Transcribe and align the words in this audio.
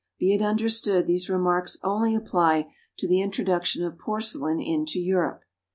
Be 0.17 0.33
it 0.33 0.41
understood 0.41 1.05
these 1.05 1.29
remarks 1.29 1.77
only 1.83 2.15
apply 2.15 2.73
to 2.97 3.07
the 3.07 3.21
introduction 3.21 3.83
of 3.85 3.99
porcelain 3.99 4.59
into 4.59 4.97
Europe. 4.99 5.43